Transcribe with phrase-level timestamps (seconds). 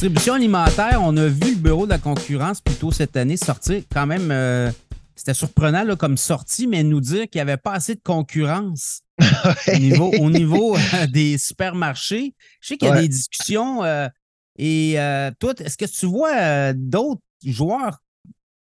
[0.00, 4.06] distribution alimentaire, on a vu le bureau de la concurrence plutôt cette année sortir quand
[4.06, 4.30] même.
[4.30, 4.70] euh,
[5.14, 9.02] c'était surprenant là, comme sortie, mais nous dire qu'il n'y avait pas assez de concurrence
[9.68, 12.34] au niveau, au niveau euh, des supermarchés.
[12.62, 13.02] Je sais qu'il y a Ouais.
[13.02, 13.84] des discussions.
[13.84, 14.08] euh,
[14.56, 14.94] et
[15.38, 17.98] toi, est-ce que tu vois d'autres joueurs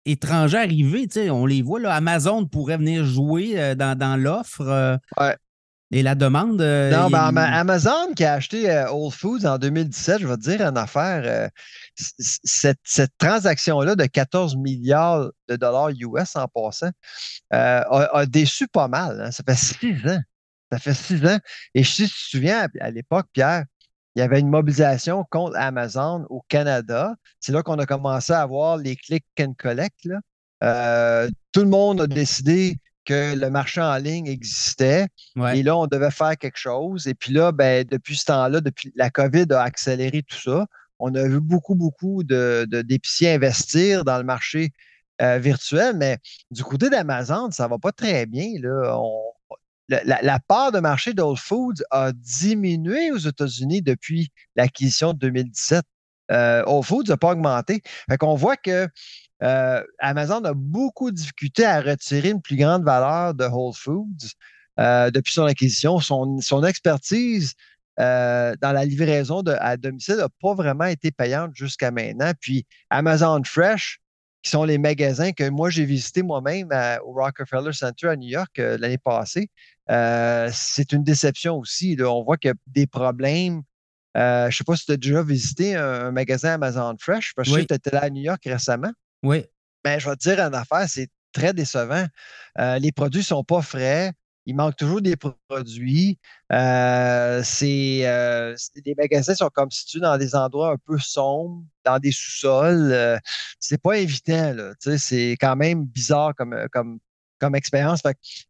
[0.08, 1.08] étrangers arriver?
[1.30, 4.98] On les voit, là, Amazon pourrait venir jouer dans, dans l'offre.
[5.20, 5.36] Ouais.
[5.92, 6.62] Et la demande.
[6.62, 10.36] euh, Non, ben, Ama- Amazon qui a acheté euh, Whole Foods en 2017, je vais
[10.38, 11.24] te dire une affaire.
[11.26, 11.48] euh,
[11.96, 16.92] cette, cette transaction-là de 14 milliards de dollars US en passant
[17.54, 19.20] euh, a, a déçu pas mal.
[19.22, 19.32] hein.
[19.32, 20.20] Ça fait six ans.
[20.72, 21.40] Ça fait six ans.
[21.74, 23.66] Et si tu te souviens, à, l'époque, Pierre,
[24.16, 27.16] il y avait une mobilisation contre Amazon au Canada.
[27.40, 30.06] C'est là qu'on a commencé à avoir les click and collect.
[30.06, 31.28] là.
[31.52, 32.78] Tout le monde a décidé
[33.10, 35.08] que le marché en ligne existait.
[35.36, 35.58] Ouais.
[35.58, 37.08] Et là, on devait faire quelque chose.
[37.08, 40.68] Et puis là, ben, depuis ce temps-là, depuis la COVID a accéléré tout ça.
[41.00, 44.72] On a vu beaucoup, beaucoup de, d'épiciers investir dans le marché
[45.22, 46.20] euh, virtuel, mais
[46.52, 48.50] du côté d'Amazon, ça va pas très bien.
[48.62, 48.96] Là.
[49.00, 49.34] On-
[49.88, 55.84] la, part de marché d'Whole Foods a diminué aux États-Unis depuis l'acquisition de 2017.
[56.32, 57.82] Euh, Whole Foods n'a pas augmenté.
[58.08, 58.88] Fait qu'on voit que
[59.44, 64.28] euh, Amazon a beaucoup de difficultés à retirer une plus grande valeur de Whole Foods
[64.80, 66.00] euh, depuis son acquisition.
[66.00, 67.54] Son, son expertise
[68.00, 72.32] euh, dans la livraison de- à domicile n'a pas vraiment été payante jusqu'à maintenant.
[72.40, 74.00] Puis Amazon Fresh,
[74.42, 76.70] qui sont les magasins que moi j'ai visités moi-même
[77.06, 79.50] au Rockefeller Center à New York euh, l'année passée,
[79.92, 81.96] euh, c'est une déception aussi.
[81.98, 82.10] là.
[82.10, 83.64] On voit qu'il y a des problèmes.
[84.18, 87.34] Euh, je ne sais pas si tu as déjà visité un, un magasin Amazon Fresh,
[87.36, 87.68] parce que Oui.
[87.68, 88.92] tu étais là à New York récemment.
[89.24, 89.46] Oui.
[89.84, 92.06] Ben, je vais te dire une affaire, c'est très décevant.
[92.60, 94.14] Euh, les produits ne sont pas frais.
[94.46, 96.18] Il manque toujours des pro- produits.
[96.52, 102.00] Euh, c'est, euh, les magasins sont comme situés dans des endroits un peu sombres, dans
[102.00, 102.92] des sous-sols.
[102.92, 103.18] Euh,
[103.60, 104.74] c'est pas évident, là.
[104.98, 107.00] C'est quand même bizarre comme, euh, comme,
[107.40, 108.02] comme expérience.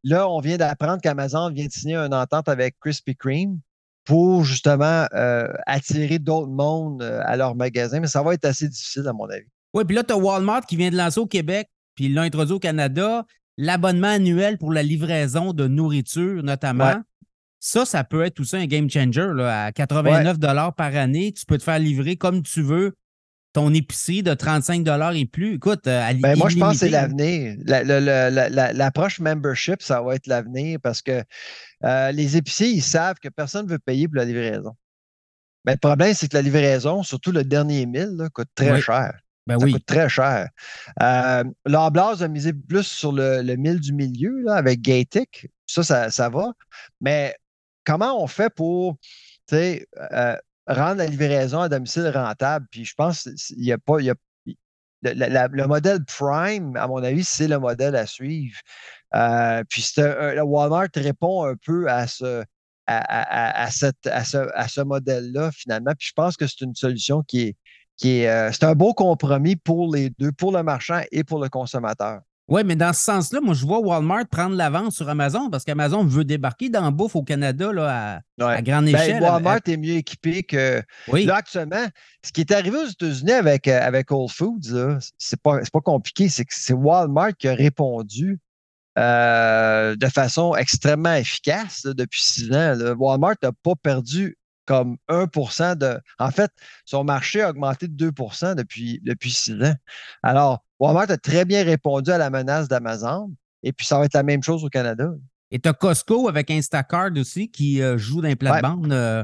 [0.04, 3.60] Là, on vient d'apprendre qu'Amazon vient de signer une entente avec Krispy Kreme
[4.06, 9.08] pour justement euh, attirer d'autres mondes à leur magasin, mais ça va être assez difficile,
[9.08, 9.48] à mon avis.
[9.74, 12.24] Oui, puis là, tu as Walmart qui vient de lancer au Québec, puis il l'a
[12.24, 13.26] introduit au Canada,
[13.58, 16.86] l'abonnement annuel pour la livraison de nourriture, notamment.
[16.88, 17.02] Ouais.
[17.60, 19.28] Ça, ça peut être aussi un game changer.
[19.34, 20.38] Là, à 89
[20.76, 22.94] par année, tu peux te faire livrer comme tu veux
[23.52, 25.56] ton épicerie de 35 et plus.
[25.56, 27.56] Écoute, euh, à Ben, moi, je pense que c'est l'avenir.
[27.66, 31.24] La- le- le- la- la- L'approche membership, ça va être l'avenir parce que
[31.84, 34.76] euh, les épiciers, ils savent que personne ne veut payer pour la livraison.
[35.66, 38.82] Mais le problème, c'est que la livraison, surtout le dernier mille, là, coûte très Oui.
[38.82, 39.20] cher.
[39.48, 39.74] Ben Ça oui.
[39.74, 40.50] coûte très cher.
[41.02, 45.48] Euh, L'Oblast a misé plus sur le, le mille du milieu là, avec Gatic.
[45.66, 46.52] Ça, ça, ça va.
[47.02, 47.36] Mais
[47.84, 48.98] comment on fait pour
[49.54, 50.36] euh,
[50.68, 52.68] rendre la livraison à domicile rentable?
[52.72, 54.00] Puis je pense qu'il n'y a pas.
[54.02, 54.16] y a-
[55.02, 58.60] le, la- la- le modèle Prime, à mon avis, c'est le modèle à suivre.
[59.16, 62.44] Euh, puis c'est un- Walmart répond un peu à ce,
[62.86, 65.94] à, à- à- à cette- à ce, à ce modèle-là, finalement.
[65.98, 67.56] Puis je pense que c'est une solution qui est,
[68.00, 71.40] qui est, euh, c'est un beau compromis pour les deux, pour le marchand et pour
[71.44, 72.22] le consommateur.
[72.48, 76.04] Oui, mais dans ce sens-là, moi, je vois Walmart prendre l'avance sur Amazon parce qu'Amazon
[76.04, 78.54] veut débarquer dans bouffe au Canada là, à, Ouais.
[78.56, 79.22] à grande Ben, échelle.
[79.22, 80.82] Walmart est mieux équipé que.
[81.10, 81.26] oui.
[81.26, 81.86] Là, actuellement,
[82.26, 85.82] ce qui est arrivé aux États-Unis avec, euh, avec Whole Foods, c'est pas, c'est pas
[85.82, 86.28] compliqué.
[86.28, 88.40] C'est que c'est Walmart qui a répondu
[88.98, 92.74] euh, de façon extrêmement efficace là, depuis six ans.
[92.76, 92.94] là.
[92.98, 94.38] Walmart n'a pas perdu
[94.70, 96.00] comme 1% de.
[96.20, 96.52] En fait,
[96.86, 98.12] son marché a augmenté de 2
[98.56, 99.74] depuis, depuis six ans.
[100.22, 103.32] Alors, Walmart a très bien répondu à la menace d'Amazon.
[103.64, 105.10] Et puis, ça va être la même chose au Canada.
[105.50, 108.94] Et tu as Costco avec Instacart aussi qui euh, joue dans les plates-bandes.
[108.94, 109.24] euh,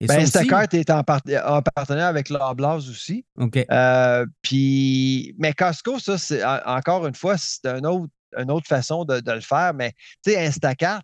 [0.00, 3.26] Ben, aussi- Instacart est en, part- en partenariat avec Loblaws aussi.
[3.38, 3.58] OK.
[3.68, 8.68] Euh, puis, mais Costco, ça, c'est en- encore une fois, c'est un autre, une autre
[8.68, 9.74] façon de, de le faire.
[9.74, 9.92] Mais
[10.24, 11.02] tu sais, Instacart,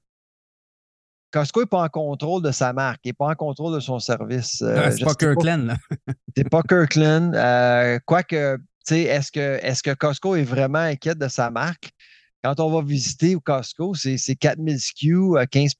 [1.32, 3.98] Costco n'est pas en contrôle de sa marque, il n'est pas en contrôle de son
[3.98, 4.62] service.
[4.62, 5.76] Euh, Ah, c'est pas Kirkland.
[6.36, 7.34] C'est pas Kirkland.
[7.34, 11.90] Euh, Quoique, tu sais, est-ce que, est que Costco est vraiment inquiète de sa marque?
[12.42, 15.74] Quand on va visiter au Costco, c'est c'est 4000 SKU à 15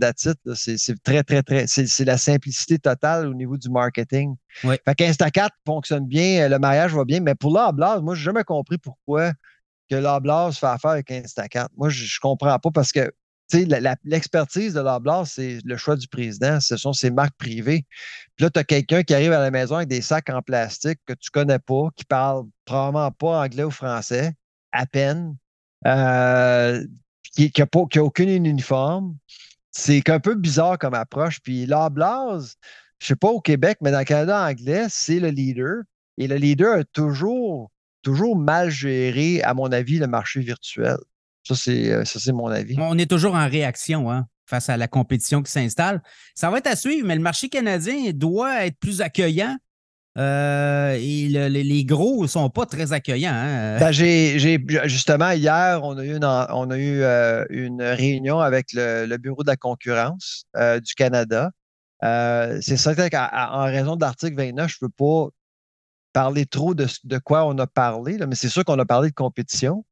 [0.00, 0.54] that's it, là.
[0.56, 1.66] C'est très, très, très.
[1.68, 4.34] C'est la simplicité totale au niveau du marketing.
[4.64, 4.74] Oui.
[4.84, 8.78] Fait qu'Instacat fonctionne bien, le mariage va bien, mais pour l'Oblast, moi, j'ai jamais compris
[8.78, 9.32] pourquoi
[9.88, 9.94] que
[10.58, 11.68] fait affaire avec Instacat.
[11.76, 13.12] Moi, je, je comprends pas parce que
[14.04, 17.86] l'expertise de l'Oblast, c'est le choix du président, ce sont ses marques privées.
[18.36, 21.00] Puis là, tu as quelqu'un qui arrive à la maison avec des sacs en plastique
[21.06, 24.32] que tu connais pas, qui parle probablement pas anglais ou français,
[24.72, 25.36] à peine,
[25.86, 26.84] euh,
[27.34, 29.16] qui n'a aucun uniforme.
[29.70, 31.40] C'est un peu bizarre comme approche.
[31.40, 32.58] Puis l'Oblast,
[32.98, 35.82] je sais pas au Québec, mais dans le Canada anglais, c'est le leader.
[36.18, 37.70] Et le leader a toujours,
[38.02, 40.98] toujours mal géré, à mon avis, le marché virtuel.
[41.44, 42.76] Ça, c'est, euh, ça, c'est mon avis.
[42.78, 46.02] On est toujours en réaction hein, face à la compétition qui s'installe.
[46.34, 49.56] Ça va être à suivre, mais le marché canadien doit être plus accueillant.
[50.18, 53.32] Euh, et les gros ne sont pas très accueillants.
[53.32, 53.78] Hein.
[53.78, 54.38] Ben, j'ai,
[54.84, 59.42] justement, hier, on a eu une, on a eu, euh, une réunion avec le, Bureau
[59.42, 61.50] de la concurrence du Canada.
[62.02, 65.30] c'est certain qu'en raison de l'article 29, je ne peux pas
[66.12, 69.10] parler trop de, de quoi on a parlé, là, mais c'est sûr qu'on a parlé
[69.10, 69.84] de compétition.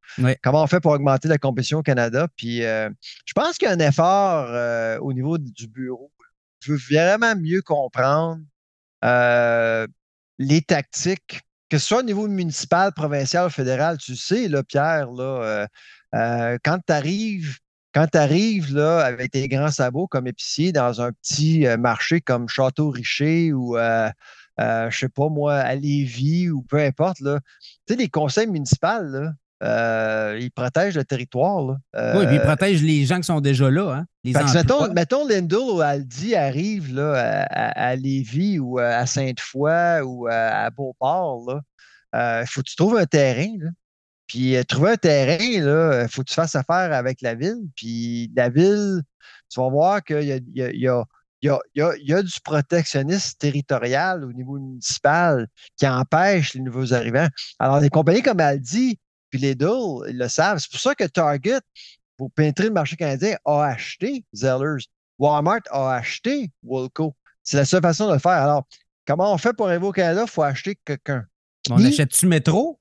[0.43, 2.27] Comment on fait pour augmenter la compétition au Canada?
[2.35, 2.89] Puis euh,
[3.25, 6.11] je pense qu'il y a un effort euh, au niveau du bureau.
[6.59, 8.41] Je veux vraiment mieux comprendre
[9.03, 9.87] euh,
[10.37, 13.97] les tactiques, que ce soit au niveau municipal, provincial, fédéral.
[13.97, 15.67] Tu sais, là, Pierre, là,
[16.63, 17.57] quand tu arrives
[17.93, 22.47] quand tu arrives là, avec tes grands sabots comme épicier dans un petit marché comme
[22.47, 24.09] Château-Richer ou euh,
[24.59, 27.19] je sais pas moi, à Lévis ou peu importe.
[27.19, 27.39] Là.
[27.87, 29.33] Tu sais, les conseils municipaux, là,
[29.63, 31.61] euh, ils protègent le territoire.
[31.61, 32.15] Là.
[32.17, 33.93] oui, puis ils euh, protègent les gens qui sont déjà là.
[33.93, 40.01] Hein, les mettons, mettons Lindell ou Aldi arrive là, à, à, Lévis ou à Sainte-Foy
[40.03, 41.61] ou à, Beauport.
[42.13, 43.53] Il faut que tu trouves un terrain.
[43.59, 43.69] Là.
[44.25, 47.61] Puis trouver un terrain, il faut que tu fasses affaire avec la ville.
[47.75, 49.01] Puis la ville,
[49.49, 51.03] tu vas voir qu'il y a
[51.41, 55.47] il y a, du protectionnisme territorial au niveau municipal
[55.77, 57.27] qui empêche les nouveaux arrivants.
[57.59, 58.99] Alors, des compagnies comme Aldi
[59.31, 60.59] puis Lidl, ils le savent.
[60.59, 61.61] C'est pour ça que Target,
[62.17, 64.83] pour pénétrer le marché canadien, a acheté Zellers.
[65.17, 67.15] Walmart a acheté Woolco.
[67.41, 68.31] C'est la seule façon de le faire.
[68.33, 68.67] Alors,
[69.07, 70.23] comment on fait pour arriver au Canada?
[70.27, 71.25] Il faut acheter quelqu'un.
[71.69, 72.80] On achète-tu Métro?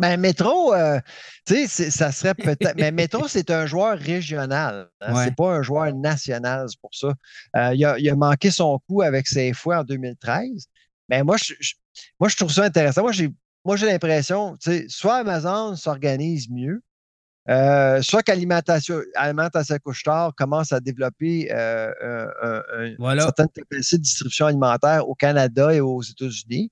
[0.00, 0.98] Ben, Métro, euh,
[1.44, 2.74] tu sais, ça serait peut-être.
[2.76, 4.88] mais Métro, c'est un joueur régional.
[5.02, 7.12] Hein, c'est pas un joueur national, c'est pour ça.
[7.56, 10.68] Euh, il, a, manqué son coup avec ses fouets en 2013.
[11.10, 11.52] Mais moi, je,
[12.18, 13.02] moi, je trouve ça intéressant.
[13.02, 13.28] Moi, j'ai,
[13.62, 16.82] moi, j'ai l'impression, tu sais, soit Amazon s'organise mieux,
[17.50, 21.90] euh, soit qu'Alimentation Alimentation Couche-Tard commence à développer euh,
[22.42, 26.70] un, certaines capacités de distribution alimentaire au Canada et aux États-Unis,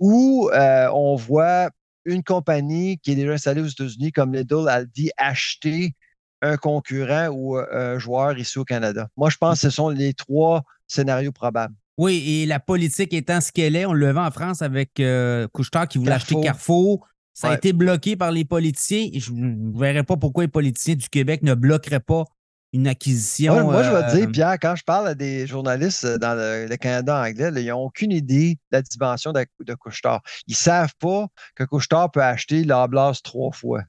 [0.00, 1.68] où on voit
[2.04, 5.94] une compagnie qui est déjà installée aux États-Unis, comme Lidl, dit acheter
[6.40, 9.08] un concurrent ou un joueur ici au Canada.
[9.16, 11.74] Moi, je pense que ce sont les trois scénarios probables.
[11.98, 15.46] Oui, et la politique étant ce qu'elle est, on le voit en France avec euh,
[15.88, 17.06] qui voulait acheter Carrefour.
[17.34, 19.08] Ça a été bloqué par les politiciens.
[19.14, 22.24] je ne verrais pas pourquoi les politiciens du Québec ne bloqueraient pas
[22.72, 23.64] une acquisition.
[23.64, 26.34] moi, je vais te dire, euh, Pierre, quand je parle à des journalistes euh, dans
[26.34, 30.22] le, Canada anglais, ils n'ont aucune idée de la dimension de, de Couchetard.
[30.46, 33.82] Ils ne savent pas que Couchetard peut acheter l'Ablas trois fois.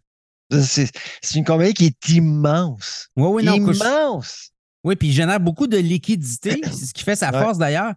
[0.52, 0.92] C'est
[1.36, 3.10] une compagnie qui est immense.
[3.16, 4.52] Oui, oui, non, immense.
[4.84, 6.62] Oui, puis il génère beaucoup de liquidité.
[6.66, 7.94] C'est ce qui fait sa force d'ailleurs.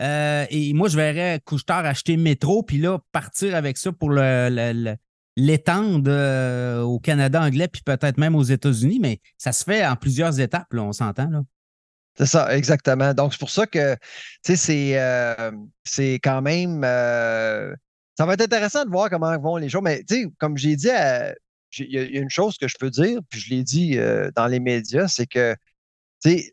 [0.00, 4.96] Euh, et moi, je verrais Couchetard acheter Métro, puis là, partir avec ça pour le,
[5.36, 9.96] l'étendre euh, au Canada anglais, puis peut-être même aux États-Unis, mais ça se fait en
[9.96, 11.30] plusieurs étapes, on s'entend.
[11.30, 11.42] Là.
[12.18, 13.14] C'est ça, exactement.
[13.14, 13.94] Donc, c'est pour ça que,
[14.44, 16.82] tu sais, c'est, euh, quand même.
[16.84, 17.74] Euh,
[18.18, 19.82] ça va être intéressant de voir comment vont les choses.
[19.82, 20.04] Mais,
[20.38, 20.88] comme j'ai dit,
[21.78, 23.96] il y, a une chose que je peux dire, puis je l'ai dit
[24.36, 25.56] dans les médias, c'est que,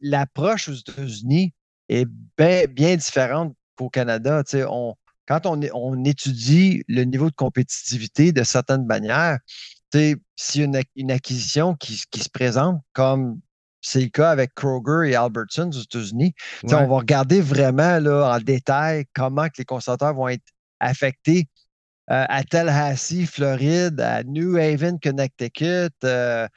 [0.01, 1.53] l'approche aux États-Unis
[1.89, 4.43] est bien, différente qu'au Canada.
[4.69, 4.95] On,
[5.27, 9.39] quand on, étudie le niveau de compétitivité de certaines manières,
[9.93, 9.99] a
[10.55, 13.39] une, une acquisition qui, se présente, comme
[13.81, 18.39] c'est le cas avec Kroger et Albertsons aux États-Unis, on va regarder vraiment là, en
[18.39, 20.43] détail comment que les consommateurs vont être
[20.79, 21.47] affectés
[22.09, 26.47] euh, à Tallahassee, Floride, à New Haven, Connecticut, euh,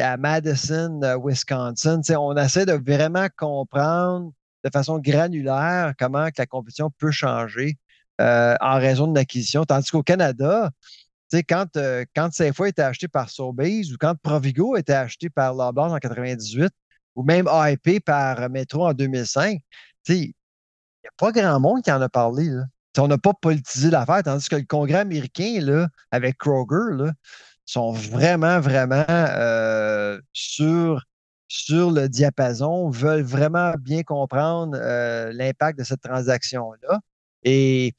[0.00, 2.00] à Madison, euh, Wisconsin.
[2.16, 7.76] on essaie de vraiment comprendre de façon granulaire comment que la compétition peut changer
[8.20, 9.64] euh, en raison de l'acquisition.
[9.64, 10.70] Tandis qu'au Canada,
[11.48, 15.92] quand, euh, quand Safeway était acheté par Sobeys ou quand Provigo était acheté par Loblaws
[15.92, 16.72] en 98
[17.16, 19.58] ou même AIP par Metro en 2005,
[20.08, 20.32] il n'y
[21.08, 22.48] a pas grand monde qui en a parlé.
[22.98, 27.10] On n'a pas politisé l'affaire, tandis que le Congrès américain, là, avec Kroger, là,
[27.64, 31.02] sont vraiment, vraiment euh, sur,
[31.48, 34.78] sur le diapason, veulent vraiment bien comprendre
[35.32, 37.00] l'impact de cette transaction-là.
[37.44, 37.94] Et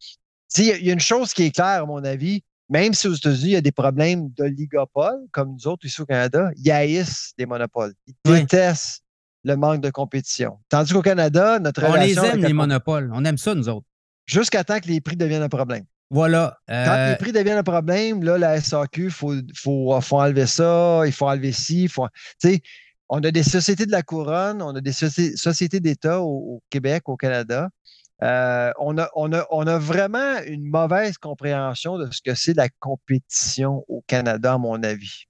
[0.57, 3.49] il y a une chose qui est claire, à mon avis, même si aux États-Unis,
[3.49, 7.45] il y a des problèmes d'oligopole, comme nous autres ici au Canada, ils haïssent des
[7.45, 7.93] monopoles.
[8.07, 9.03] Ils détestent
[9.43, 10.57] le manque de compétition.
[10.69, 13.11] Tandis qu'au Canada, notre On les aime, les monopoles.
[13.13, 13.85] On aime ça, nous autres.
[14.25, 15.85] Jusqu'à temps que les prix deviennent un problème.
[16.09, 16.57] Voilà.
[16.67, 20.47] Quand les euh, prix deviennent un problème, là, la SAQ, il faut, faut, faut, enlever
[20.47, 21.87] ça, il faut enlever ci.
[21.87, 22.07] Faut,
[23.09, 27.17] on a des sociétés de la couronne, on a des sociétés d'État au, Québec, au
[27.17, 27.69] Canada.
[28.23, 33.83] Euh, on, a, on, a, vraiment une mauvaise compréhension de ce que c'est la compétition
[33.87, 35.25] au Canada, à mon avis.